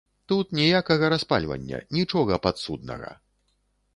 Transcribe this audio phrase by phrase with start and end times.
[0.31, 3.11] Тут ніякага распальвання, нічога падсуднага.